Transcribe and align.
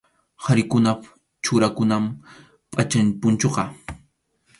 Qharikunap 0.43 1.01
churakunan 1.43 2.05
pʼacham 2.71 3.07
punchuqa. 3.19 3.63